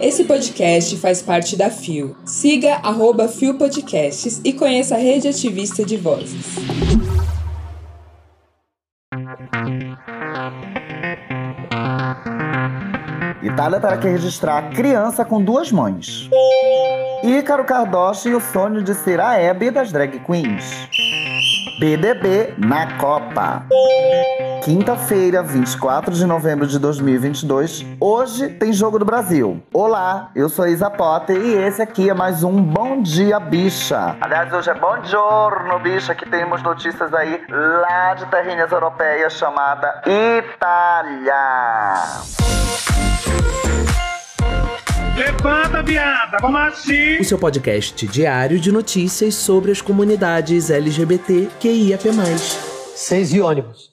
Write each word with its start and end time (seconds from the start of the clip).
Esse 0.00 0.24
podcast 0.24 0.96
faz 0.96 1.22
parte 1.22 1.56
da 1.56 1.70
FIO. 1.70 2.16
Siga 2.24 2.74
arroba 2.82 3.28
FIO 3.28 3.54
Podcasts 3.54 4.40
e 4.44 4.52
conheça 4.52 4.96
a 4.96 4.98
rede 4.98 5.28
ativista 5.28 5.84
de 5.84 5.96
vozes. 5.96 6.56
Itália 13.42 13.80
terá 13.80 13.96
que 13.98 14.08
registrar 14.08 14.70
criança 14.70 15.24
com 15.24 15.42
duas 15.42 15.70
mães. 15.70 16.28
Ícaro 17.22 17.64
Cardoso 17.64 18.28
e 18.28 18.34
o 18.34 18.40
sonho 18.40 18.82
de 18.82 18.94
ser 18.94 19.20
a 19.20 19.38
Hebe 19.38 19.70
das 19.70 19.92
drag 19.92 20.18
queens. 20.20 20.88
BDB 21.82 22.54
na 22.58 22.96
Copa. 22.96 23.64
Quinta-feira, 24.62 25.42
24 25.42 26.14
de 26.14 26.24
novembro 26.24 26.64
de 26.64 26.78
2022. 26.78 27.84
Hoje 27.98 28.50
tem 28.50 28.72
Jogo 28.72 29.00
do 29.00 29.04
Brasil. 29.04 29.60
Olá, 29.74 30.30
eu 30.36 30.48
sou 30.48 30.68
Isa 30.68 30.88
Potter 30.88 31.36
e 31.36 31.56
esse 31.56 31.82
aqui 31.82 32.08
é 32.08 32.14
mais 32.14 32.44
um 32.44 32.62
Bom 32.62 33.02
Dia 33.02 33.40
Bicha. 33.40 34.14
Aliás, 34.20 34.52
hoje 34.52 34.70
é 34.70 34.74
Bom 34.74 35.02
Giorno 35.02 35.80
Bicha, 35.80 36.14
que 36.14 36.24
temos 36.30 36.62
notícias 36.62 37.12
aí 37.12 37.44
lá 37.50 38.14
de 38.14 38.26
terrinhas 38.26 38.70
europeias 38.70 39.32
chamada 39.32 40.02
Itália. 40.06 41.34
Levanta, 45.14 45.82
viada, 45.82 46.38
vamos 46.40 46.60
assim. 46.60 47.18
O 47.18 47.24
seu 47.24 47.38
podcast 47.38 48.06
diário 48.08 48.58
de 48.58 48.72
notícias 48.72 49.34
sobre 49.34 49.70
as 49.70 49.82
comunidades 49.82 50.70
LGBT 50.70 51.50
QIAP+. 51.60 52.08
Seis 52.96 53.32
e 53.34 53.40
ônibus. 53.40 53.90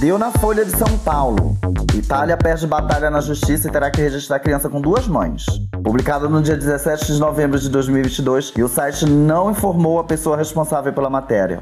Deu 0.00 0.18
na 0.18 0.32
Folha 0.32 0.64
de 0.64 0.72
São 0.72 0.98
Paulo. 0.98 1.56
Itália 1.94 2.36
perde 2.36 2.66
batalha 2.66 3.08
na 3.08 3.20
justiça 3.20 3.68
e 3.68 3.70
terá 3.70 3.88
que 3.90 4.00
registrar 4.00 4.40
criança 4.40 4.68
com 4.68 4.80
duas 4.80 5.06
mães. 5.06 5.44
Publicado 5.84 6.28
no 6.28 6.42
dia 6.42 6.56
17 6.56 7.12
de 7.12 7.20
novembro 7.20 7.58
de 7.58 7.68
2022, 7.68 8.52
e 8.56 8.62
o 8.64 8.68
site 8.68 9.06
não 9.06 9.50
informou 9.50 10.00
a 10.00 10.04
pessoa 10.04 10.36
responsável 10.36 10.92
pela 10.92 11.08
matéria. 11.08 11.60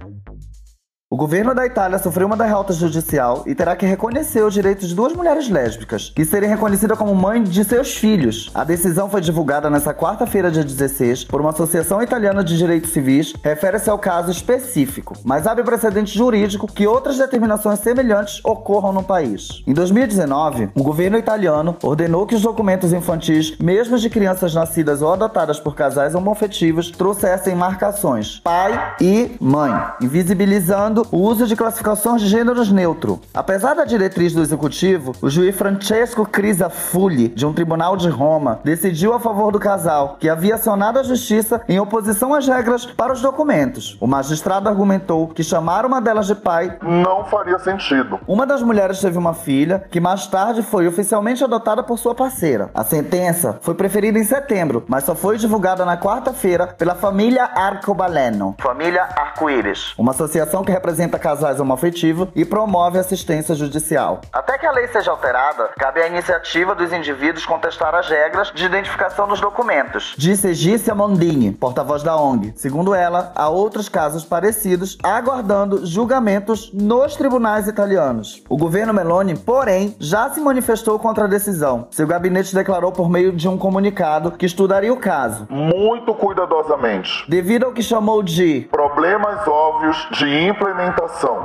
O 1.10 1.16
governo 1.16 1.54
da 1.54 1.64
Itália 1.64 1.98
sofreu 1.98 2.26
uma 2.26 2.36
derrota 2.36 2.74
judicial 2.74 3.42
e 3.46 3.54
terá 3.54 3.74
que 3.74 3.86
reconhecer 3.86 4.44
os 4.44 4.52
direitos 4.52 4.90
de 4.90 4.94
duas 4.94 5.14
mulheres 5.14 5.48
lésbicas, 5.48 6.12
que 6.14 6.22
serem 6.22 6.50
reconhecidas 6.50 6.98
como 6.98 7.14
mãe 7.14 7.42
de 7.42 7.64
seus 7.64 7.96
filhos. 7.96 8.50
A 8.54 8.62
decisão 8.62 9.08
foi 9.08 9.22
divulgada 9.22 9.70
nesta 9.70 9.94
quarta-feira, 9.94 10.50
dia 10.50 10.62
16, 10.62 11.24
por 11.24 11.40
uma 11.40 11.48
associação 11.48 12.02
italiana 12.02 12.44
de 12.44 12.58
direitos 12.58 12.90
civis, 12.90 13.32
refere-se 13.42 13.88
ao 13.88 13.98
caso 13.98 14.30
específico, 14.30 15.14
mas 15.24 15.46
abre 15.46 15.64
precedente 15.64 16.14
jurídico 16.14 16.70
que 16.70 16.86
outras 16.86 17.16
determinações 17.16 17.78
semelhantes 17.78 18.44
ocorram 18.44 18.92
no 18.92 19.02
país. 19.02 19.62
Em 19.66 19.72
2019, 19.72 20.72
o 20.74 20.82
governo 20.82 21.16
italiano 21.16 21.74
ordenou 21.82 22.26
que 22.26 22.34
os 22.34 22.42
documentos 22.42 22.92
infantis, 22.92 23.56
mesmo 23.58 23.96
de 23.96 24.10
crianças 24.10 24.54
nascidas 24.54 25.00
ou 25.00 25.10
adotadas 25.10 25.58
por 25.58 25.74
casais 25.74 26.14
homoafetivos, 26.14 26.90
trouxessem 26.90 27.54
marcações 27.54 28.40
pai 28.44 28.94
e 29.00 29.34
mãe, 29.40 29.72
invisibilizando 30.02 30.97
o 31.10 31.18
uso 31.18 31.46
de 31.46 31.56
classificações 31.56 32.22
de 32.22 32.28
gêneros 32.28 32.70
neutro. 32.70 33.20
Apesar 33.32 33.74
da 33.74 33.84
diretriz 33.84 34.32
do 34.32 34.42
executivo, 34.42 35.14
o 35.22 35.30
juiz 35.30 35.56
Francesco 35.56 36.26
Crisafulli, 36.26 37.28
de 37.28 37.46
um 37.46 37.52
tribunal 37.52 37.96
de 37.96 38.08
Roma, 38.08 38.60
decidiu 38.64 39.14
a 39.14 39.20
favor 39.20 39.52
do 39.52 39.60
casal, 39.60 40.16
que 40.18 40.28
havia 40.28 40.56
acionado 40.56 40.98
a 40.98 41.02
justiça 41.02 41.62
em 41.68 41.78
oposição 41.78 42.34
às 42.34 42.46
regras 42.46 42.84
para 42.84 43.12
os 43.12 43.22
documentos. 43.22 43.96
O 44.00 44.06
magistrado 44.06 44.68
argumentou 44.68 45.28
que 45.28 45.42
chamar 45.42 45.86
uma 45.86 46.00
delas 46.00 46.26
de 46.26 46.34
pai 46.34 46.76
não 46.82 47.24
faria 47.24 47.58
sentido. 47.58 48.18
Uma 48.26 48.46
das 48.46 48.62
mulheres 48.62 49.00
teve 49.00 49.16
uma 49.16 49.34
filha 49.34 49.84
que 49.90 50.00
mais 50.00 50.26
tarde 50.26 50.62
foi 50.62 50.86
oficialmente 50.86 51.44
adotada 51.44 51.82
por 51.82 51.98
sua 51.98 52.14
parceira. 52.14 52.70
A 52.74 52.84
sentença 52.84 53.58
foi 53.60 53.74
preferida 53.74 54.18
em 54.18 54.24
setembro, 54.24 54.84
mas 54.88 55.04
só 55.04 55.14
foi 55.14 55.38
divulgada 55.38 55.84
na 55.84 55.96
quarta-feira 55.96 56.66
pela 56.66 56.94
família 56.94 57.44
Arcobaleno, 57.44 58.56
família 58.58 59.02
Arco-Íris, 59.02 59.94
uma 59.96 60.12
associação 60.12 60.64
que 60.64 60.72
representa 60.72 60.87
casais 61.18 61.60
homoafetivos 61.60 62.28
e 62.34 62.44
promove 62.44 62.98
assistência 62.98 63.54
judicial. 63.54 64.20
Até 64.32 64.56
que 64.56 64.66
a 64.66 64.72
lei 64.72 64.86
seja 64.88 65.10
alterada, 65.10 65.70
cabe 65.78 66.00
à 66.00 66.06
iniciativa 66.06 66.74
dos 66.74 66.92
indivíduos 66.92 67.44
contestar 67.44 67.94
as 67.94 68.08
regras 68.08 68.52
de 68.54 68.64
identificação 68.64 69.28
dos 69.28 69.40
documentos. 69.40 70.14
Disse 70.16 70.54
Gícia 70.54 70.94
Mondini, 70.94 71.52
porta-voz 71.52 72.02
da 72.02 72.16
ONG. 72.16 72.52
Segundo 72.56 72.94
ela, 72.94 73.32
há 73.34 73.48
outros 73.48 73.88
casos 73.88 74.24
parecidos 74.24 74.96
aguardando 75.02 75.84
julgamentos 75.84 76.70
nos 76.72 77.16
tribunais 77.16 77.66
italianos. 77.66 78.42
O 78.48 78.56
governo 78.56 78.94
Meloni, 78.94 79.36
porém, 79.36 79.94
já 79.98 80.30
se 80.30 80.40
manifestou 80.40 80.98
contra 80.98 81.24
a 81.24 81.28
decisão. 81.28 81.86
Seu 81.90 82.06
gabinete 82.06 82.54
declarou 82.54 82.92
por 82.92 83.10
meio 83.10 83.32
de 83.32 83.48
um 83.48 83.58
comunicado 83.58 84.32
que 84.32 84.46
estudaria 84.46 84.92
o 84.92 84.96
caso. 84.96 85.46
Muito 85.50 86.14
cuidadosamente. 86.14 87.24
Devido 87.28 87.66
ao 87.66 87.72
que 87.72 87.82
chamou 87.82 88.22
de 88.22 88.68
problemas 88.70 89.46
óbvios 89.46 90.08
de 90.12 90.46
implementação. 90.46 90.77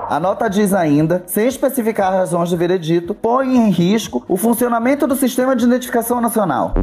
A 0.09 0.19
nota 0.19 0.47
diz 0.47 0.73
ainda, 0.73 1.23
sem 1.25 1.47
especificar 1.47 2.13
razões 2.13 2.49
de 2.49 2.55
veredito, 2.55 3.13
põe 3.13 3.55
em 3.55 3.69
risco 3.69 4.23
o 4.27 4.37
funcionamento 4.37 5.07
do 5.07 5.15
sistema 5.15 5.55
de 5.55 5.65
identificação 5.65 6.21
nacional. 6.21 6.73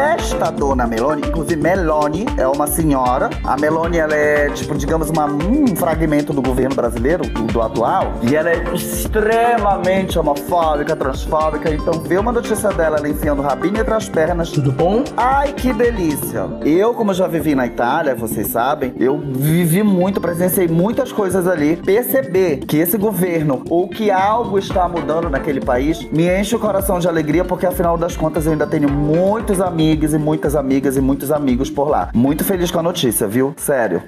Esta 0.00 0.50
dona 0.50 0.86
Meloni, 0.86 1.20
inclusive 1.28 1.60
Meloni, 1.60 2.24
é 2.38 2.46
uma 2.48 2.66
senhora. 2.66 3.28
A 3.44 3.54
Meloni, 3.58 3.98
ela 3.98 4.14
é, 4.14 4.48
tipo, 4.48 4.74
digamos, 4.74 5.10
uma, 5.10 5.26
um 5.26 5.76
fragmento 5.76 6.32
do 6.32 6.40
governo 6.40 6.74
brasileiro, 6.74 7.28
do, 7.28 7.42
do 7.42 7.60
atual. 7.60 8.14
E 8.22 8.34
ela 8.34 8.48
é 8.48 8.64
extremamente 8.74 10.18
homofóbica, 10.18 10.96
transfóbica. 10.96 11.68
Então, 11.68 12.00
ver 12.00 12.18
uma 12.18 12.32
notícia 12.32 12.70
dela, 12.70 12.96
ela 12.96 13.10
enfiando 13.10 13.40
o 13.40 13.42
rabinho 13.42 13.78
entre 13.78 13.92
as 13.92 14.08
pernas. 14.08 14.50
Tudo 14.50 14.72
bom? 14.72 15.04
Ai, 15.18 15.52
que 15.52 15.70
delícia! 15.70 16.48
Eu, 16.64 16.94
como 16.94 17.12
já 17.12 17.26
vivi 17.26 17.54
na 17.54 17.66
Itália, 17.66 18.14
vocês 18.14 18.46
sabem, 18.46 18.94
eu 18.98 19.18
vivi 19.18 19.82
muito, 19.82 20.18
presenciei 20.18 20.66
muitas 20.66 21.12
coisas 21.12 21.46
ali. 21.46 21.76
Perceber 21.76 22.60
que 22.60 22.78
esse 22.78 22.96
governo, 22.96 23.64
ou 23.68 23.86
que 23.86 24.10
algo 24.10 24.58
está 24.58 24.88
mudando 24.88 25.28
naquele 25.28 25.60
país, 25.60 26.10
me 26.10 26.26
enche 26.40 26.56
o 26.56 26.58
coração 26.58 26.98
de 26.98 27.06
alegria, 27.06 27.44
porque 27.44 27.66
afinal 27.66 27.98
das 27.98 28.16
contas 28.16 28.46
eu 28.46 28.52
ainda 28.52 28.66
tenho 28.66 28.90
muitos 28.90 29.60
amigos 29.60 29.89
e 30.12 30.18
muitas 30.18 30.54
amigas 30.54 30.96
e 30.96 31.00
muitos 31.00 31.32
amigos 31.32 31.68
por 31.68 31.88
lá. 31.88 32.10
Muito 32.14 32.44
feliz 32.44 32.70
com 32.70 32.78
a 32.78 32.82
notícia, 32.82 33.26
viu? 33.26 33.54
Sério. 33.56 34.02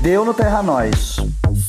Deu 0.00 0.24
no 0.24 0.32
Terra 0.32 0.62
Nós. 0.62 1.16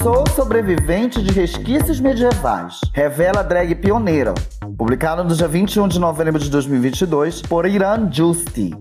Sou 0.02 0.24
sobrevivente 0.36 1.22
de 1.22 1.34
resquícios 1.34 2.00
medievais. 2.00 2.80
Revela 2.94 3.44
drag 3.44 3.76
pioneira. 3.76 4.34
Publicado 4.78 5.24
no 5.24 5.36
dia 5.36 5.48
21 5.48 5.88
de 5.88 6.00
novembro 6.00 6.40
de 6.40 6.50
2022 6.50 7.42
por 7.42 7.66
Iran 7.66 8.10
Justi. 8.12 8.74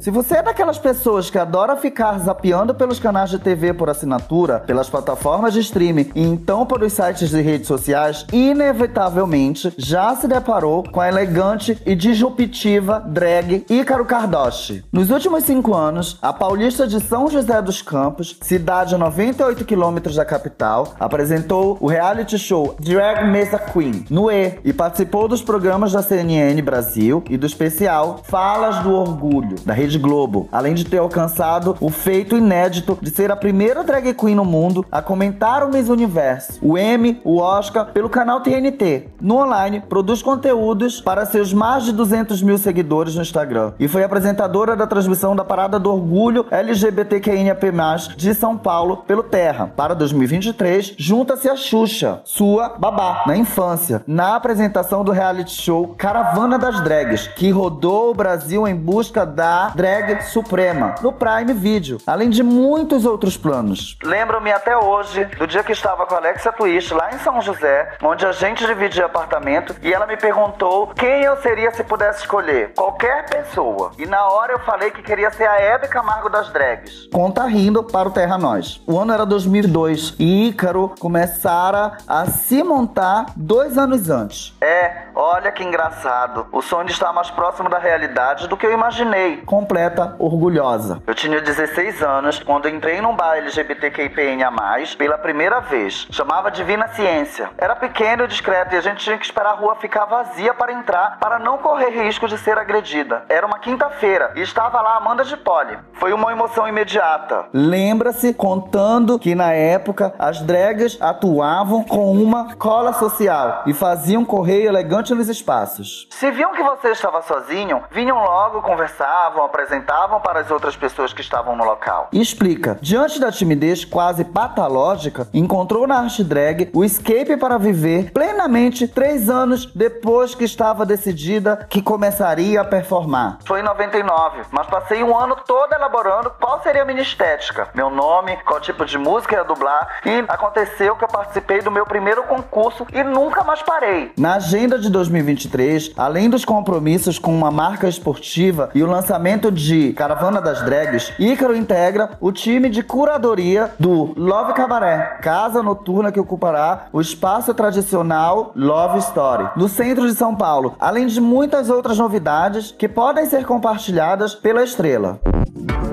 Se 0.00 0.10
você 0.10 0.36
é 0.36 0.42
daquelas 0.42 0.78
pessoas 0.78 1.28
que 1.28 1.36
adora 1.36 1.76
ficar 1.76 2.18
zapeando 2.20 2.74
pelos 2.74 2.98
canais 2.98 3.28
de 3.28 3.38
TV 3.38 3.74
por 3.74 3.90
assinatura, 3.90 4.60
pelas 4.60 4.88
plataformas 4.88 5.52
de 5.52 5.60
streaming 5.60 6.10
e 6.14 6.22
então 6.22 6.64
pelos 6.64 6.94
sites 6.94 7.28
de 7.28 7.42
redes 7.42 7.66
sociais, 7.66 8.24
inevitavelmente 8.32 9.70
já 9.76 10.16
se 10.16 10.26
deparou 10.26 10.84
com 10.90 11.02
a 11.02 11.08
elegante 11.08 11.76
e 11.84 11.94
disruptiva 11.94 12.98
drag 13.06 13.66
Ícaro 13.68 14.06
Cardoche. 14.06 14.82
Nos 14.90 15.10
últimos 15.10 15.44
cinco 15.44 15.74
anos, 15.74 16.16
a 16.22 16.32
paulista 16.32 16.86
de 16.86 16.98
São 16.98 17.28
José 17.28 17.60
dos 17.60 17.82
Campos, 17.82 18.38
cidade 18.40 18.94
a 18.94 18.98
98 18.98 19.66
quilômetros 19.66 20.16
da 20.16 20.24
capital, 20.24 20.94
apresentou 20.98 21.76
o 21.78 21.86
reality 21.86 22.38
show 22.38 22.74
Drag 22.80 23.26
Mesa 23.26 23.58
Queen 23.58 24.06
no 24.08 24.30
E 24.30 24.60
e 24.64 24.72
participou 24.72 25.28
dos 25.28 25.42
programas 25.42 25.92
da 25.92 26.00
CNN 26.00 26.58
Brasil 26.62 27.22
e 27.28 27.36
do 27.36 27.44
especial 27.44 28.20
Falas 28.24 28.78
do 28.78 28.94
Orgulho, 28.94 29.56
da 29.66 29.74
Rede 29.74 29.89
Globo, 29.98 30.48
além 30.52 30.74
de 30.74 30.84
ter 30.84 30.98
alcançado 30.98 31.76
o 31.80 31.90
feito 31.90 32.36
inédito 32.36 32.98
de 33.00 33.10
ser 33.10 33.30
a 33.30 33.36
primeira 33.36 33.82
drag 33.82 34.14
queen 34.14 34.34
no 34.34 34.44
mundo 34.44 34.84
a 34.90 35.02
comentar 35.02 35.62
o 35.62 35.70
Miss 35.70 35.88
Universo, 35.88 36.58
o 36.62 36.78
Emmy, 36.78 37.20
o 37.24 37.38
Oscar, 37.38 37.86
pelo 37.86 38.08
canal 38.08 38.40
TNT. 38.40 39.08
No 39.20 39.36
online, 39.36 39.80
produz 39.80 40.22
conteúdos 40.22 41.00
para 41.00 41.26
seus 41.26 41.52
mais 41.52 41.84
de 41.84 41.92
200 41.92 42.42
mil 42.42 42.58
seguidores 42.58 43.14
no 43.14 43.22
Instagram 43.22 43.72
e 43.78 43.88
foi 43.88 44.04
apresentadora 44.04 44.76
da 44.76 44.86
transmissão 44.86 45.34
da 45.34 45.44
Parada 45.44 45.78
do 45.78 45.92
Orgulho 45.92 46.46
LGBTQIAP+, 46.50 47.72
de 48.16 48.34
São 48.34 48.56
Paulo 48.56 48.98
pelo 48.98 49.22
Terra. 49.22 49.72
Para 49.76 49.94
2023, 49.94 50.94
junta-se 50.96 51.48
a 51.48 51.56
Xuxa, 51.56 52.20
sua 52.24 52.70
babá, 52.78 53.24
na 53.26 53.36
infância, 53.36 54.02
na 54.06 54.36
apresentação 54.36 55.04
do 55.04 55.12
reality 55.12 55.52
show 55.52 55.94
Caravana 55.96 56.58
das 56.58 56.80
Drags, 56.82 57.28
que 57.28 57.50
rodou 57.50 58.10
o 58.10 58.14
Brasil 58.14 58.66
em 58.66 58.74
busca 58.74 59.24
da 59.24 59.72
Drag 59.80 60.20
Suprema, 60.24 60.96
no 61.00 61.10
Prime 61.10 61.54
Video, 61.54 61.96
além 62.06 62.28
de 62.28 62.42
muitos 62.42 63.06
outros 63.06 63.38
planos. 63.38 63.96
Lembro-me 64.04 64.52
até 64.52 64.76
hoje 64.76 65.24
do 65.38 65.46
dia 65.46 65.64
que 65.64 65.72
estava 65.72 66.04
com 66.04 66.14
a 66.14 66.18
Alexia 66.18 66.52
Twist 66.52 66.92
lá 66.92 67.08
em 67.14 67.18
São 67.20 67.40
José, 67.40 67.92
onde 68.02 68.26
a 68.26 68.32
gente 68.32 68.66
dividia 68.66 69.06
apartamento 69.06 69.74
e 69.82 69.90
ela 69.90 70.06
me 70.06 70.18
perguntou 70.18 70.88
quem 70.88 71.22
eu 71.22 71.34
seria 71.38 71.72
se 71.72 71.82
pudesse 71.82 72.20
escolher. 72.20 72.74
Qualquer 72.74 73.24
pessoa. 73.30 73.92
E 73.96 74.04
na 74.04 74.22
hora 74.28 74.52
eu 74.52 74.58
falei 74.58 74.90
que 74.90 75.00
queria 75.00 75.30
ser 75.30 75.46
a 75.46 75.58
Hebe 75.58 75.88
Camargo 75.88 76.28
das 76.28 76.52
drags. 76.52 77.08
Conta 77.10 77.46
rindo 77.46 77.82
para 77.82 78.06
o 78.06 78.12
Terra 78.12 78.36
Nós. 78.36 78.82
O 78.86 78.98
ano 78.98 79.14
era 79.14 79.24
2002 79.24 80.16
e 80.18 80.48
Ícaro 80.48 80.92
começara 81.00 81.96
a 82.06 82.26
se 82.26 82.62
montar 82.62 83.32
dois 83.34 83.78
anos 83.78 84.10
antes. 84.10 84.54
É, 84.60 85.04
olha 85.14 85.50
que 85.50 85.64
engraçado. 85.64 86.48
O 86.52 86.60
sonho 86.60 86.90
está 86.90 87.14
mais 87.14 87.30
próximo 87.30 87.70
da 87.70 87.78
realidade 87.78 88.46
do 88.46 88.58
que 88.58 88.66
eu 88.66 88.72
imaginei. 88.74 89.38
Completa 89.70 90.16
orgulhosa. 90.18 91.00
Eu 91.06 91.14
tinha 91.14 91.40
16 91.40 92.02
anos 92.02 92.40
quando 92.40 92.68
entrei 92.68 93.00
num 93.00 93.14
bar 93.14 93.36
LGBTQIPNA+, 93.36 94.50
pela 94.98 95.16
primeira 95.16 95.60
vez. 95.60 96.08
Chamava 96.10 96.50
Divina 96.50 96.88
Ciência. 96.88 97.50
Era 97.56 97.76
pequeno 97.76 98.24
e 98.24 98.26
discreto 98.26 98.74
e 98.74 98.78
a 98.78 98.80
gente 98.80 99.04
tinha 99.04 99.16
que 99.16 99.24
esperar 99.24 99.50
a 99.50 99.54
rua 99.54 99.76
ficar 99.76 100.06
vazia 100.06 100.52
para 100.52 100.72
entrar, 100.72 101.20
para 101.20 101.38
não 101.38 101.58
correr 101.58 101.90
risco 101.90 102.26
de 102.26 102.36
ser 102.36 102.58
agredida. 102.58 103.22
Era 103.28 103.46
uma 103.46 103.60
quinta-feira 103.60 104.32
e 104.34 104.40
estava 104.40 104.82
lá 104.82 104.96
Amanda 104.96 105.22
de 105.22 105.36
Poli. 105.36 105.78
Foi 105.92 106.12
uma 106.12 106.32
emoção 106.32 106.66
imediata. 106.66 107.44
Lembra-se 107.54 108.34
contando 108.34 109.20
que 109.20 109.36
na 109.36 109.52
época 109.52 110.12
as 110.18 110.40
dragas 110.40 110.98
atuavam 111.00 111.84
com 111.84 112.10
uma 112.10 112.56
cola 112.56 112.92
social 112.92 113.62
e 113.66 113.72
faziam 113.72 114.24
correio 114.24 114.66
elegante 114.66 115.14
nos 115.14 115.28
espaços. 115.28 116.08
Se 116.10 116.28
viam 116.32 116.54
que 116.54 116.62
você 116.64 116.88
estava 116.88 117.22
sozinho, 117.22 117.84
vinham 117.92 118.18
logo, 118.18 118.62
conversavam, 118.62 119.44
apresentavam 119.50 120.20
para 120.20 120.40
as 120.40 120.50
outras 120.50 120.76
pessoas 120.76 121.12
que 121.12 121.20
estavam 121.20 121.56
no 121.56 121.64
local. 121.64 122.08
E 122.12 122.20
explica, 122.20 122.78
diante 122.80 123.20
da 123.20 123.30
timidez 123.30 123.84
quase 123.84 124.24
patológica, 124.24 125.28
encontrou 125.34 125.86
na 125.86 125.98
arte 125.98 126.24
drag 126.24 126.70
o 126.72 126.84
escape 126.84 127.36
para 127.36 127.58
viver 127.58 128.12
plenamente 128.12 128.86
três 128.88 129.28
anos 129.28 129.66
depois 129.66 130.34
que 130.34 130.44
estava 130.44 130.86
decidida 130.86 131.66
que 131.68 131.82
começaria 131.82 132.60
a 132.60 132.64
performar. 132.64 133.38
Foi 133.44 133.60
em 133.60 133.62
99, 133.62 134.42
mas 134.50 134.66
passei 134.66 135.02
um 135.02 135.16
ano 135.16 135.36
todo 135.46 135.72
elaborando 135.72 136.30
qual 136.40 136.62
seria 136.62 136.82
a 136.82 136.84
minha 136.84 137.02
estética, 137.02 137.68
meu 137.74 137.90
nome, 137.90 138.36
qual 138.44 138.60
tipo 138.60 138.84
de 138.84 138.96
música 138.96 139.36
ia 139.36 139.44
dublar 139.44 140.00
e 140.04 140.24
aconteceu 140.28 140.96
que 140.96 141.04
eu 141.04 141.08
participei 141.08 141.60
do 141.60 141.70
meu 141.70 141.84
primeiro 141.84 142.22
concurso 142.24 142.86
e 142.92 143.02
nunca 143.02 143.42
mais 143.42 143.62
parei. 143.62 144.12
Na 144.16 144.34
agenda 144.34 144.78
de 144.78 144.90
2023, 144.90 145.92
além 145.96 146.30
dos 146.30 146.44
compromissos 146.44 147.18
com 147.18 147.34
uma 147.34 147.50
marca 147.50 147.88
esportiva 147.88 148.70
e 148.74 148.82
o 148.82 148.86
lançamento 148.86 149.39
de 149.48 149.92
Caravana 149.92 150.40
das 150.40 150.60
Drags, 150.64 151.12
Ícaro 151.20 151.56
integra 151.56 152.10
o 152.20 152.32
time 152.32 152.68
de 152.68 152.82
curadoria 152.82 153.70
do 153.78 154.12
Love 154.16 154.54
Cabaré, 154.54 155.18
casa 155.22 155.62
noturna 155.62 156.10
que 156.10 156.18
ocupará 156.18 156.86
o 156.92 157.00
espaço 157.00 157.54
tradicional 157.54 158.50
Love 158.56 158.98
Story, 158.98 159.50
no 159.54 159.68
centro 159.68 160.08
de 160.08 160.14
São 160.16 160.34
Paulo, 160.34 160.74
além 160.80 161.06
de 161.06 161.20
muitas 161.20 161.70
outras 161.70 161.96
novidades 161.96 162.74
que 162.76 162.88
podem 162.88 163.24
ser 163.26 163.46
compartilhadas 163.46 164.34
pela 164.34 164.64
estrela. 164.64 165.20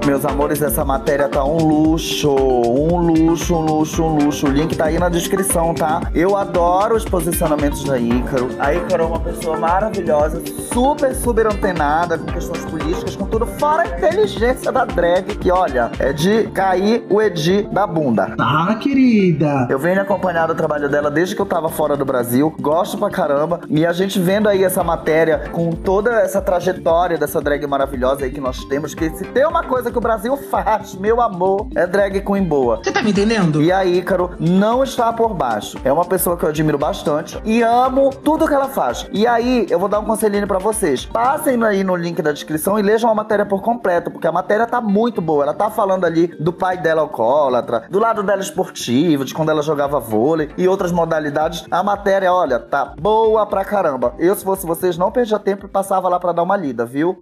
Meus 0.08 0.24
amores, 0.24 0.62
essa 0.62 0.86
matéria 0.86 1.28
tá 1.28 1.44
um 1.44 1.58
luxo, 1.58 2.32
um 2.32 2.98
luxo, 2.98 3.54
um 3.54 3.60
luxo, 3.60 4.04
um 4.04 4.16
luxo. 4.16 4.48
O 4.48 4.50
link 4.50 4.74
tá 4.74 4.86
aí 4.86 4.98
na 4.98 5.10
descrição, 5.10 5.74
tá? 5.74 6.00
Eu 6.16 6.38
adoro 6.38 6.96
os 6.96 7.04
posicionamentos 7.04 7.84
da 7.84 8.00
Ícaro. 8.00 8.48
A 8.58 8.74
Ícaro 8.74 9.04
é 9.04 9.06
uma 9.06 9.20
pessoa 9.20 9.58
maravilhosa, 9.58 10.42
super, 10.72 11.14
super 11.14 11.48
antenada 11.48 12.18
com 12.18 12.26
questões 12.28 12.64
políticas, 12.64 13.18
com 13.18 13.26
tudo, 13.26 13.46
fora 13.46 13.84
a 13.84 13.98
inteligência 13.98 14.72
da 14.72 14.86
drag, 14.86 15.26
que 15.26 15.52
olha, 15.52 15.92
é 16.00 16.14
de 16.14 16.44
cair 16.52 17.06
o 17.10 17.22
Edi 17.22 17.64
da 17.64 17.86
bunda. 17.86 18.34
Ah, 18.40 18.78
querida! 18.80 19.68
Eu 19.70 19.78
venho 19.78 20.02
acompanhando 20.02 20.52
o 20.52 20.56
trabalho 20.56 20.88
dela 20.88 21.12
desde 21.12 21.36
que 21.36 21.42
eu 21.42 21.46
tava 21.46 21.68
fora 21.68 21.98
do 21.98 22.06
Brasil, 22.06 22.56
gosto 22.62 22.98
pra 22.98 23.10
caramba, 23.10 23.60
e 23.68 23.86
a 23.86 23.92
gente 23.92 24.22
vendo 24.22 24.48
aí 24.48 24.64
essa 24.64 24.86
matéria 24.86 25.50
com 25.52 25.72
toda 25.72 26.12
essa 26.22 26.42
trajetória 26.42 27.18
dessa 27.18 27.42
drag 27.42 27.68
maravilhosa 27.68 28.24
aí 28.24 28.32
que 28.32 28.40
nós 28.40 28.64
temos, 28.64 28.94
que 28.94 29.10
se 29.10 29.26
tem 29.26 29.46
uma 29.46 29.64
coisa 29.64 29.92
que 29.92 29.97
o 29.98 30.02
Brasil 30.02 30.38
faz, 30.38 30.96
meu 30.96 31.20
amor, 31.22 31.68
é 31.76 31.88
drag 31.88 32.22
queen 32.22 32.44
boa. 32.44 32.78
Você 32.78 32.92
tá 32.92 33.02
me 33.02 33.12
entendendo? 33.12 33.62
E 33.62 33.72
a 33.72 33.84
Ícaro 33.84 34.32
não 34.40 34.84
está 34.84 35.12
por 35.12 35.34
baixo. 35.34 35.78
É 35.84 35.92
uma 35.92 36.06
pessoa 36.06 36.38
que 36.38 36.44
eu 36.44 36.50
admiro 36.50 36.78
bastante 36.78 37.40
e 37.44 37.64
amo 37.64 38.12
tudo 38.12 38.48
que 38.48 38.54
ela 38.54 38.68
faz. 38.68 39.08
E 39.12 39.26
aí, 39.26 39.66
eu 39.70 39.80
vou 39.80 39.90
dar 39.90 40.00
um 40.00 40.06
conselhinho 40.06 40.48
para 40.48 40.60
vocês. 40.60 41.06
Passem 41.06 41.62
aí 41.64 41.84
no 41.84 41.96
link 41.96 42.22
da 42.22 42.32
descrição 42.32 42.78
e 42.78 42.82
lejam 42.82 43.10
a 43.10 43.16
matéria 43.16 43.46
por 43.46 43.62
completo, 43.62 44.12
porque 44.12 44.28
a 44.28 44.32
matéria 44.32 44.68
tá 44.68 44.80
muito 44.80 45.22
boa. 45.22 45.44
Ela 45.44 45.54
tá 45.54 45.70
falando 45.70 46.06
ali 46.06 46.28
do 46.40 46.54
pai 46.54 46.78
dela 46.78 47.02
alcoólatra, 47.02 47.86
do 47.90 48.00
lado 48.00 48.22
dela 48.24 48.42
esportivo, 48.42 49.26
de 49.26 49.34
quando 49.34 49.50
ela 49.50 49.62
jogava 49.62 50.00
vôlei 50.00 50.50
e 50.58 50.68
outras 50.68 50.92
modalidades. 50.92 51.66
A 51.72 51.82
matéria, 51.82 52.32
olha, 52.32 52.60
tá 52.60 52.94
boa 53.00 53.46
pra 53.46 53.66
caramba. 53.66 54.14
Eu, 54.20 54.36
se 54.36 54.44
fosse 54.44 54.66
vocês, 54.66 54.98
não 54.98 55.12
perdia 55.12 55.40
tempo 55.40 55.66
e 55.66 55.70
passava 55.70 56.08
lá 56.08 56.20
para 56.20 56.34
dar 56.34 56.44
uma 56.44 56.56
lida, 56.56 56.86
viu? 56.86 57.22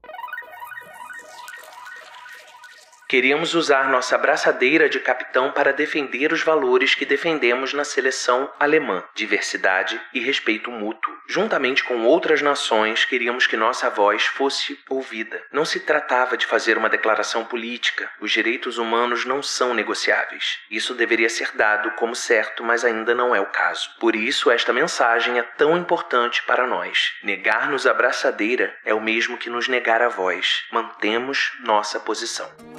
Queríamos 3.15 3.55
usar 3.55 3.87
nossa 3.87 4.17
braçadeira 4.17 4.89
de 4.89 4.99
capitão 4.99 5.49
para 5.49 5.71
defender 5.71 6.33
os 6.33 6.43
valores 6.43 6.95
que 6.95 7.05
defendemos 7.05 7.71
na 7.71 7.85
seleção 7.85 8.51
alemã: 8.59 9.05
diversidade 9.15 9.97
e 10.13 10.19
respeito 10.19 10.69
mútuo. 10.69 11.15
Juntamente 11.25 11.81
com 11.85 12.03
outras 12.03 12.41
nações, 12.41 13.05
queríamos 13.05 13.47
que 13.47 13.55
nossa 13.55 13.89
voz 13.89 14.25
fosse 14.25 14.77
ouvida. 14.89 15.41
Não 15.49 15.63
se 15.63 15.79
tratava 15.79 16.35
de 16.35 16.45
fazer 16.45 16.77
uma 16.77 16.89
declaração 16.89 17.45
política. 17.45 18.11
Os 18.19 18.33
direitos 18.33 18.77
humanos 18.77 19.23
não 19.23 19.41
são 19.41 19.73
negociáveis. 19.73 20.59
Isso 20.69 20.93
deveria 20.93 21.29
ser 21.29 21.53
dado 21.55 21.91
como 21.91 22.13
certo, 22.13 22.65
mas 22.65 22.83
ainda 22.83 23.15
não 23.15 23.33
é 23.33 23.39
o 23.39 23.45
caso. 23.45 23.91
Por 23.97 24.13
isso, 24.13 24.51
esta 24.51 24.73
mensagem 24.73 25.39
é 25.39 25.43
tão 25.43 25.77
importante 25.77 26.43
para 26.43 26.67
nós. 26.67 27.13
Negar-nos 27.23 27.87
a 27.87 27.93
braçadeira 27.93 28.75
é 28.83 28.93
o 28.93 28.99
mesmo 28.99 29.37
que 29.37 29.49
nos 29.49 29.69
negar 29.69 30.01
a 30.01 30.09
voz. 30.09 30.65
Mantemos 30.69 31.53
nossa 31.63 31.97
posição. 31.97 32.74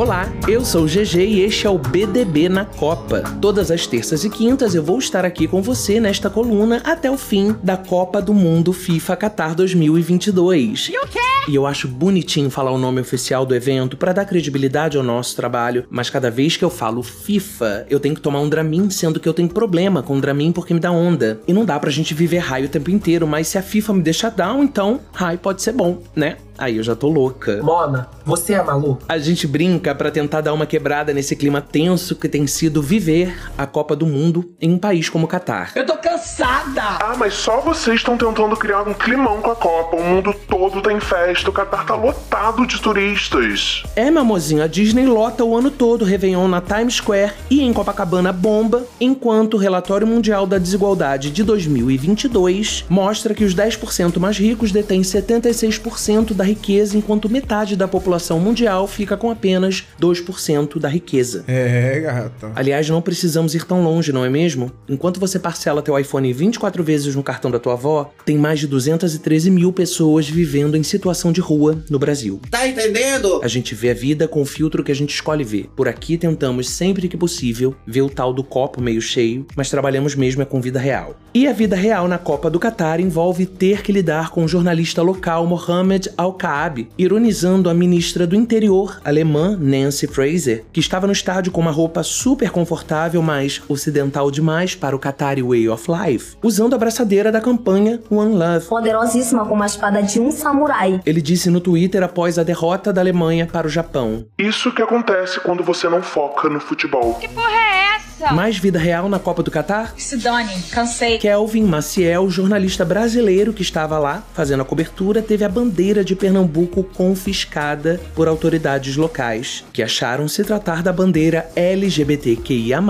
Olá, 0.00 0.32
eu 0.48 0.64
sou 0.64 0.84
o 0.84 0.86
GG 0.86 1.18
e 1.18 1.40
este 1.42 1.66
é 1.66 1.70
o 1.70 1.76
BDB 1.76 2.48
na 2.48 2.64
Copa. 2.64 3.20
Todas 3.38 3.70
as 3.70 3.86
terças 3.86 4.24
e 4.24 4.30
quintas 4.30 4.74
eu 4.74 4.82
vou 4.82 4.98
estar 4.98 5.26
aqui 5.26 5.46
com 5.46 5.60
você 5.60 6.00
nesta 6.00 6.30
coluna 6.30 6.80
até 6.84 7.10
o 7.10 7.18
fim 7.18 7.54
da 7.62 7.76
Copa 7.76 8.22
do 8.22 8.32
Mundo 8.32 8.72
FIFA 8.72 9.14
Qatar 9.14 9.54
2022. 9.54 10.88
E 10.90 10.96
o 10.96 11.06
quê? 11.06 11.18
E 11.50 11.54
eu 11.54 11.66
acho 11.66 11.86
bonitinho 11.86 12.48
falar 12.48 12.70
o 12.70 12.78
nome 12.78 12.98
oficial 13.02 13.44
do 13.44 13.54
evento 13.54 13.94
para 13.94 14.14
dar 14.14 14.24
credibilidade 14.24 14.96
ao 14.96 15.02
nosso 15.02 15.36
trabalho, 15.36 15.84
mas 15.90 16.08
cada 16.08 16.30
vez 16.30 16.56
que 16.56 16.64
eu 16.64 16.70
falo 16.70 17.02
FIFA, 17.02 17.86
eu 17.90 18.00
tenho 18.00 18.14
que 18.14 18.22
tomar 18.22 18.40
um 18.40 18.48
Dramin, 18.48 18.88
sendo 18.88 19.20
que 19.20 19.28
eu 19.28 19.34
tenho 19.34 19.50
problema 19.50 20.02
com 20.02 20.18
Dramin 20.18 20.50
porque 20.50 20.72
me 20.72 20.80
dá 20.80 20.90
onda. 20.90 21.42
E 21.46 21.52
não 21.52 21.66
dá 21.66 21.78
pra 21.78 21.90
gente 21.90 22.14
viver 22.14 22.38
high 22.38 22.64
o 22.64 22.70
tempo 22.70 22.90
inteiro, 22.90 23.26
mas 23.26 23.48
se 23.48 23.58
a 23.58 23.62
FIFA 23.62 23.92
me 23.92 24.02
deixa 24.02 24.30
down, 24.30 24.62
então 24.62 24.98
high 25.12 25.36
pode 25.36 25.60
ser 25.60 25.72
bom, 25.72 26.02
né? 26.16 26.38
Aí 26.58 26.76
eu 26.76 26.82
já 26.82 26.94
tô 26.94 27.08
louca. 27.08 27.62
Mona, 27.62 28.08
você 28.24 28.54
é 28.54 28.62
maluco? 28.62 29.02
A 29.08 29.18
gente 29.18 29.46
brinca 29.46 29.94
para 29.94 30.10
tentar 30.10 30.40
dar 30.40 30.52
uma 30.52 30.66
quebrada 30.66 31.12
nesse 31.12 31.34
clima 31.34 31.60
tenso 31.60 32.14
que 32.16 32.28
tem 32.28 32.46
sido 32.46 32.82
viver 32.82 33.34
a 33.56 33.66
Copa 33.66 33.96
do 33.96 34.06
Mundo 34.06 34.52
em 34.60 34.72
um 34.72 34.78
país 34.78 35.08
como 35.08 35.24
o 35.24 35.28
Catar. 35.28 35.72
Eu 35.74 35.86
tô 35.86 35.96
cansada! 35.96 36.82
Ah, 36.82 37.14
mas 37.18 37.34
só 37.34 37.60
vocês 37.60 37.96
estão 37.96 38.16
tentando 38.16 38.56
criar 38.56 38.82
um 38.82 38.94
climão 38.94 39.40
com 39.40 39.50
a 39.50 39.56
Copa. 39.56 39.96
O 39.96 40.02
mundo 40.02 40.34
todo 40.48 40.82
tem 40.82 41.00
festa, 41.00 41.50
o 41.50 41.52
Catar 41.52 41.86
tá 41.86 41.94
lotado 41.94 42.66
de 42.66 42.80
turistas. 42.80 43.82
É, 43.96 44.10
meu 44.10 44.22
amorzinho, 44.22 44.62
a 44.62 44.66
Disney 44.66 45.06
lota 45.06 45.44
o 45.44 45.56
ano 45.56 45.70
todo 45.70 46.04
Réveillon 46.04 46.48
na 46.48 46.60
Times 46.60 46.94
Square 46.94 47.32
e 47.48 47.62
em 47.62 47.72
Copacabana 47.72 48.32
bomba, 48.32 48.84
enquanto 49.00 49.54
o 49.54 49.58
relatório 49.58 50.06
mundial 50.06 50.46
da 50.46 50.58
desigualdade 50.58 51.30
de 51.30 51.42
2022 51.42 52.84
mostra 52.88 53.34
que 53.34 53.44
os 53.44 53.54
10% 53.54 54.18
mais 54.18 54.38
ricos 54.38 54.72
detêm 54.72 55.02
76% 55.02 56.34
da 56.34 56.44
riqueza, 56.50 56.96
enquanto 56.96 57.28
metade 57.28 57.76
da 57.76 57.88
população 57.88 58.38
mundial 58.38 58.86
fica 58.86 59.16
com 59.16 59.30
apenas 59.30 59.84
2% 60.00 60.78
da 60.78 60.88
riqueza. 60.88 61.44
É, 61.46 62.00
gata. 62.00 62.52
Aliás, 62.54 62.88
não 62.88 63.00
precisamos 63.00 63.54
ir 63.54 63.64
tão 63.64 63.82
longe, 63.82 64.12
não 64.12 64.24
é 64.24 64.28
mesmo? 64.28 64.70
Enquanto 64.88 65.20
você 65.20 65.38
parcela 65.38 65.82
teu 65.82 65.98
iPhone 65.98 66.32
24 66.32 66.82
vezes 66.82 67.14
no 67.14 67.22
cartão 67.22 67.50
da 67.50 67.58
tua 67.58 67.74
avó, 67.74 68.12
tem 68.24 68.36
mais 68.36 68.60
de 68.60 68.66
213 68.66 69.50
mil 69.50 69.72
pessoas 69.72 70.28
vivendo 70.28 70.76
em 70.76 70.82
situação 70.82 71.32
de 71.32 71.40
rua 71.40 71.82
no 71.88 71.98
Brasil. 71.98 72.40
Tá 72.50 72.66
entendendo? 72.66 73.40
A 73.42 73.48
gente 73.48 73.74
vê 73.74 73.90
a 73.90 73.94
vida 73.94 74.28
com 74.28 74.42
o 74.42 74.46
filtro 74.46 74.84
que 74.84 74.92
a 74.92 74.94
gente 74.94 75.14
escolhe 75.14 75.44
ver. 75.44 75.68
Por 75.76 75.88
aqui 75.88 76.18
tentamos 76.18 76.68
sempre 76.68 77.08
que 77.08 77.16
possível 77.16 77.74
ver 77.86 78.02
o 78.02 78.10
tal 78.10 78.32
do 78.32 78.44
copo 78.44 78.80
meio 78.80 79.00
cheio, 79.00 79.46
mas 79.56 79.70
trabalhamos 79.70 80.14
mesmo 80.14 80.42
é 80.42 80.44
com 80.44 80.60
vida 80.60 80.78
real. 80.78 81.16
E 81.32 81.46
a 81.46 81.52
vida 81.52 81.76
real 81.76 82.08
na 82.08 82.18
Copa 82.18 82.50
do 82.50 82.58
Catar 82.58 82.98
envolve 82.98 83.46
ter 83.46 83.82
que 83.82 83.92
lidar 83.92 84.30
com 84.30 84.44
o 84.44 84.48
jornalista 84.48 85.00
local 85.00 85.46
Mohamed 85.46 86.10
Al 86.16 86.29
Kaabe, 86.32 86.88
ironizando 86.98 87.68
a 87.68 87.74
ministra 87.74 88.26
do 88.26 88.36
interior 88.36 89.00
alemã 89.04 89.56
Nancy 89.60 90.06
Fraser, 90.06 90.64
que 90.72 90.80
estava 90.80 91.06
no 91.06 91.12
estádio 91.12 91.52
com 91.52 91.60
uma 91.60 91.70
roupa 91.70 92.02
super 92.02 92.50
confortável, 92.50 93.22
mas 93.22 93.62
ocidental 93.68 94.30
demais 94.30 94.74
para 94.74 94.94
o 94.94 94.98
Qatari 94.98 95.42
Way 95.42 95.68
of 95.68 95.86
Life, 95.90 96.36
usando 96.42 96.74
a 96.74 96.78
braçadeira 96.78 97.30
da 97.30 97.40
campanha 97.40 98.00
One 98.10 98.34
Love. 98.34 98.66
Poderosíssima 98.66 99.44
como 99.46 99.62
a 99.62 99.66
espada 99.66 100.02
de 100.02 100.20
um 100.20 100.30
samurai. 100.30 101.00
Ele 101.04 101.20
disse 101.20 101.50
no 101.50 101.60
Twitter 101.60 102.02
após 102.02 102.38
a 102.38 102.42
derrota 102.42 102.92
da 102.92 103.00
Alemanha 103.00 103.46
para 103.46 103.66
o 103.66 103.70
Japão. 103.70 104.24
Isso 104.38 104.72
que 104.72 104.82
acontece 104.82 105.40
quando 105.40 105.62
você 105.62 105.88
não 105.88 106.02
foca 106.02 106.48
no 106.48 106.60
futebol. 106.60 107.14
Que 107.14 107.28
porra 107.28 107.50
é 107.50 107.94
essa? 107.94 107.99
Mais 108.32 108.58
vida 108.58 108.78
real 108.78 109.08
na 109.08 109.18
Copa 109.18 109.42
do 109.42 109.50
Catar? 109.50 109.94
Se 109.96 110.16
dane, 110.16 110.52
cansei. 110.70 111.18
Kelvin 111.18 111.64
Maciel, 111.64 112.28
jornalista 112.30 112.84
brasileiro 112.84 113.52
que 113.52 113.62
estava 113.62 113.98
lá 113.98 114.22
fazendo 114.34 114.60
a 114.60 114.64
cobertura, 114.64 115.22
teve 115.22 115.44
a 115.44 115.48
bandeira 115.48 116.04
de 116.04 116.14
Pernambuco 116.14 116.84
confiscada 116.84 118.00
por 118.14 118.28
autoridades 118.28 118.96
locais, 118.96 119.64
que 119.72 119.82
acharam 119.82 120.28
se 120.28 120.44
tratar 120.44 120.82
da 120.82 120.92
bandeira 120.92 121.50
LGBTQIA+, 121.56 122.80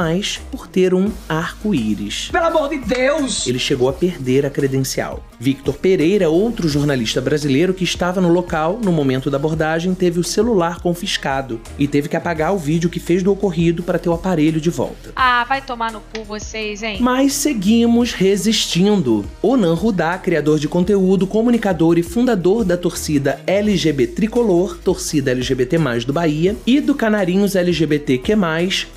por 0.50 0.66
ter 0.66 0.94
um 0.94 1.10
arco-íris. 1.28 2.28
Pelo 2.30 2.46
amor 2.46 2.68
de 2.68 2.78
Deus! 2.78 3.46
Ele 3.46 3.58
chegou 3.58 3.88
a 3.88 3.92
perder 3.92 4.44
a 4.44 4.50
credencial. 4.50 5.24
Victor 5.38 5.74
Pereira, 5.76 6.28
outro 6.28 6.68
jornalista 6.68 7.20
brasileiro 7.20 7.72
que 7.72 7.84
estava 7.84 8.20
no 8.20 8.28
local 8.28 8.78
no 8.82 8.92
momento 8.92 9.30
da 9.30 9.38
abordagem, 9.38 9.94
teve 9.94 10.20
o 10.20 10.24
celular 10.24 10.80
confiscado 10.80 11.60
e 11.78 11.88
teve 11.88 12.08
que 12.08 12.16
apagar 12.16 12.52
o 12.54 12.58
vídeo 12.58 12.90
que 12.90 13.00
fez 13.00 13.22
do 13.22 13.32
ocorrido 13.32 13.82
para 13.82 13.98
ter 13.98 14.10
o 14.10 14.12
aparelho 14.12 14.60
de 14.60 14.68
volta. 14.68 15.12
Ah, 15.22 15.44
vai 15.44 15.60
tomar 15.60 15.92
no 15.92 16.00
cu 16.00 16.24
vocês, 16.24 16.82
hein? 16.82 16.96
Mas 16.98 17.34
seguimos 17.34 18.14
resistindo. 18.14 19.26
Onan 19.42 19.74
Rudá, 19.74 20.16
criador 20.16 20.58
de 20.58 20.66
conteúdo, 20.66 21.26
comunicador 21.26 21.98
e 21.98 22.02
fundador 22.02 22.64
da 22.64 22.74
torcida 22.74 23.38
LGBT 23.46 24.14
Tricolor, 24.14 24.78
torcida 24.78 25.30
LGBT+, 25.30 25.76
do 26.06 26.12
Bahia, 26.14 26.56
e 26.66 26.80
do 26.80 26.94
Canarinhos 26.94 27.54
LGBTQ+, 27.54 28.34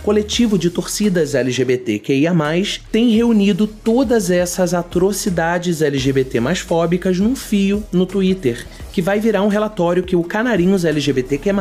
coletivo 0.01 0.57
de 0.57 0.69
torcidas 0.69 1.35
LGBTQIA+, 1.35 2.33
tem 2.89 3.09
reunido 3.09 3.67
todas 3.67 4.31
essas 4.31 4.73
atrocidades 4.73 5.81
LGBT 5.81 6.39
mais 6.39 6.59
fóbicas 6.59 7.19
num 7.19 7.35
fio 7.35 7.83
no 7.91 8.05
Twitter, 8.05 8.65
que 8.93 9.01
vai 9.01 9.19
virar 9.19 9.41
um 9.41 9.49
relatório 9.49 10.03
que 10.03 10.15
o 10.15 10.23
Canarinhos 10.23 10.85
LGBTQ+, 10.85 11.51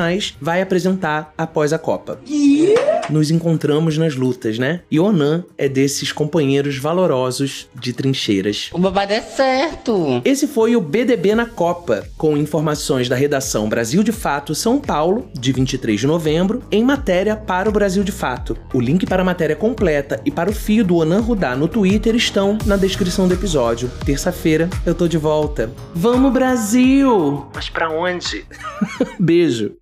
vai 0.40 0.62
apresentar 0.62 1.34
após 1.36 1.72
a 1.72 1.78
Copa. 1.80 2.20
Nos 3.10 3.30
encontramos 3.30 3.98
nas 3.98 4.14
lutas, 4.14 4.58
né? 4.58 4.80
E 4.90 4.98
Onan 4.98 5.44
é 5.58 5.68
desses 5.68 6.12
companheiros 6.12 6.78
valorosos 6.78 7.68
de 7.74 7.92
trincheiras. 7.92 8.70
O 8.72 8.78
babado 8.78 9.12
é 9.12 9.20
certo. 9.20 10.22
Esse 10.24 10.46
foi 10.46 10.76
o 10.76 10.80
BDB 10.80 11.34
na 11.34 11.46
Copa, 11.46 12.06
com 12.16 12.36
informações 12.36 13.08
da 13.08 13.16
redação 13.16 13.68
Brasil 13.68 14.02
de 14.02 14.12
Fato 14.12 14.54
São 14.54 14.78
Paulo, 14.78 15.28
de 15.34 15.52
23 15.52 16.00
de 16.00 16.06
novembro, 16.06 16.62
em 16.70 16.84
matéria 16.84 17.36
para 17.36 17.68
o 17.68 17.72
Brasil 17.72 18.04
de 18.04 18.12
Fato. 18.12 18.56
O 18.72 18.80
link 18.80 19.06
para 19.06 19.22
a 19.22 19.24
matéria 19.24 19.56
completa 19.56 20.20
e 20.24 20.30
para 20.30 20.50
o 20.50 20.54
fio 20.54 20.84
do 20.84 20.96
Onan 20.96 21.20
Rudá 21.20 21.56
no 21.56 21.68
Twitter 21.68 22.14
estão 22.14 22.56
na 22.64 22.76
descrição 22.76 23.28
do 23.28 23.34
episódio. 23.34 23.90
Terça-feira 24.04 24.68
eu 24.86 24.94
tô 24.94 25.08
de 25.08 25.18
volta. 25.18 25.70
Vamos 25.94 26.32
Brasil! 26.32 27.46
Mas 27.54 27.68
pra 27.68 27.90
onde? 27.90 28.44
Beijo. 29.18 29.76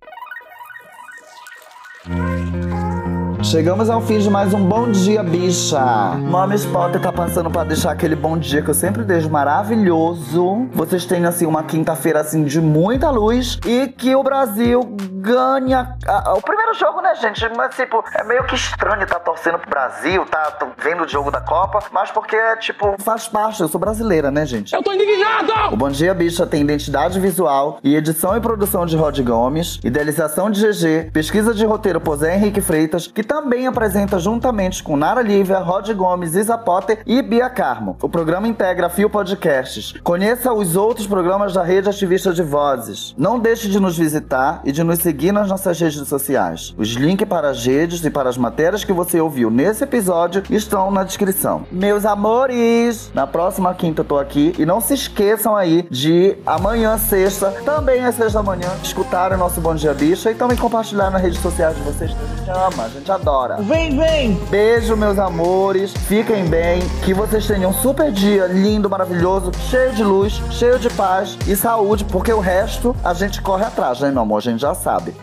Chegamos 3.51 3.89
ao 3.89 3.99
fim 3.99 4.17
de 4.19 4.29
mais 4.29 4.53
um 4.53 4.63
Bom 4.63 4.89
Dia 4.91 5.21
Bicha. 5.21 5.77
Mami 5.79 6.57
Potter 6.71 7.01
tá 7.01 7.11
passando 7.11 7.49
pra 7.51 7.65
deixar 7.65 7.91
aquele 7.91 8.15
bom 8.15 8.37
dia 8.37 8.61
que 8.61 8.69
eu 8.69 8.73
sempre 8.73 9.03
deixo 9.03 9.29
maravilhoso. 9.29 10.69
Vocês 10.71 11.03
tenham, 11.05 11.27
assim, 11.27 11.45
uma 11.45 11.61
quinta-feira, 11.61 12.21
assim, 12.21 12.45
de 12.45 12.61
muita 12.61 13.09
luz 13.09 13.59
e 13.65 13.87
que 13.89 14.15
o 14.15 14.23
Brasil 14.23 14.79
ganhe 15.21 15.73
a- 15.73 15.95
a- 16.07 16.33
o 16.35 16.41
primeiro 16.41 16.73
jogo, 16.75 17.01
né, 17.01 17.13
gente? 17.15 17.45
Mas, 17.57 17.75
tipo, 17.75 18.01
é 18.15 18.23
meio 18.23 18.45
que 18.45 18.55
estranho 18.55 19.05
tá 19.05 19.19
torcendo 19.19 19.59
pro 19.59 19.69
Brasil, 19.69 20.25
tá 20.25 20.51
tô 20.51 20.67
vendo 20.81 21.03
o 21.03 21.07
jogo 21.07 21.29
da 21.29 21.41
Copa, 21.41 21.79
mas 21.91 22.09
porque, 22.09 22.37
tipo, 22.61 22.95
faz 22.99 23.27
parte, 23.27 23.61
eu 23.61 23.67
sou 23.67 23.79
brasileira, 23.81 24.31
né, 24.31 24.45
gente? 24.45 24.73
Eu 24.73 24.81
tô 24.81 24.93
indignado! 24.93 25.73
O 25.73 25.75
Bom 25.77 25.89
Dia 25.89 26.13
Bicha 26.13 26.45
tem 26.47 26.61
identidade 26.61 27.19
visual 27.19 27.79
e 27.83 27.95
edição 27.97 28.35
e 28.37 28.39
produção 28.39 28.85
de 28.85 28.95
Rod 28.95 29.19
Gomes, 29.19 29.77
idealização 29.83 30.49
de 30.49 30.61
GG, 30.61 31.11
pesquisa 31.11 31.53
de 31.53 31.65
roteiro 31.65 31.99
por 31.99 32.15
Zé 32.15 32.35
Henrique 32.35 32.61
Freitas, 32.61 33.07
que 33.07 33.21
também 33.21 33.40
apresenta 33.67 34.19
juntamente 34.19 34.83
com 34.83 34.95
Nara 34.95 35.21
Lívia, 35.21 35.59
Rod 35.59 35.89
Gomes, 35.93 36.35
Isa 36.35 36.57
Potter 36.57 37.01
e 37.05 37.21
Bia 37.21 37.49
Carmo. 37.49 37.97
O 38.01 38.07
programa 38.07 38.47
integra 38.47 38.89
Fio 38.89 39.09
Podcasts. 39.09 39.93
Conheça 40.03 40.53
os 40.53 40.75
outros 40.75 41.07
programas 41.07 41.53
da 41.53 41.63
Rede 41.63 41.89
Ativista 41.89 42.31
de 42.31 42.43
Vozes. 42.43 43.15
Não 43.17 43.39
deixe 43.39 43.67
de 43.67 43.79
nos 43.79 43.97
visitar 43.97 44.61
e 44.63 44.71
de 44.71 44.83
nos 44.83 44.99
seguir 44.99 45.31
nas 45.31 45.49
nossas 45.49 45.79
redes 45.79 46.07
sociais. 46.07 46.73
Os 46.77 46.89
links 46.89 47.27
para 47.27 47.49
as 47.49 47.65
redes 47.65 48.03
e 48.05 48.09
para 48.09 48.29
as 48.29 48.37
matérias 48.37 48.83
que 48.83 48.93
você 48.93 49.19
ouviu 49.19 49.49
nesse 49.49 49.83
episódio 49.83 50.43
estão 50.49 50.91
na 50.91 51.03
descrição. 51.03 51.63
Meus 51.71 52.05
amores, 52.05 53.11
na 53.13 53.25
próxima 53.25 53.73
quinta 53.73 54.01
eu 54.01 54.05
tô 54.05 54.17
aqui 54.17 54.53
e 54.57 54.65
não 54.65 54.79
se 54.79 54.93
esqueçam 54.93 55.55
aí 55.55 55.87
de 55.89 56.37
amanhã, 56.45 56.97
sexta, 56.97 57.51
também 57.65 58.05
às 58.05 58.15
seis 58.15 58.33
da 58.33 58.43
manhã, 58.43 58.69
escutar 58.83 59.31
o 59.33 59.37
nosso 59.37 59.59
Bom 59.59 59.75
Dia 59.75 59.93
Bicha 59.93 60.31
e 60.31 60.35
também 60.35 60.57
compartilhar 60.57 61.09
nas 61.09 61.21
redes 61.21 61.39
sociais 61.39 61.75
de 61.75 61.81
vocês. 61.81 62.11
A 62.11 62.35
gente 62.37 62.49
ama, 62.49 62.83
a 62.83 62.89
gente 62.89 63.11
adora. 63.11 63.30
Vem, 63.61 63.95
vem! 63.95 64.33
Beijo, 64.49 64.97
meus 64.97 65.17
amores. 65.17 65.93
Fiquem 65.93 66.45
bem. 66.45 66.81
Que 67.05 67.13
vocês 67.13 67.47
tenham 67.47 67.71
um 67.71 67.73
super 67.73 68.11
dia 68.11 68.45
lindo, 68.47 68.89
maravilhoso, 68.89 69.53
cheio 69.69 69.93
de 69.93 70.03
luz, 70.03 70.33
cheio 70.51 70.77
de 70.77 70.89
paz 70.89 71.37
e 71.47 71.55
saúde, 71.55 72.03
porque 72.03 72.33
o 72.33 72.41
resto 72.41 72.93
a 73.01 73.13
gente 73.13 73.41
corre 73.41 73.63
atrás, 73.63 74.01
né, 74.01 74.11
meu 74.11 74.23
amor? 74.23 74.39
A 74.39 74.41
gente 74.41 74.59
já 74.59 74.73
sabe. 74.73 75.15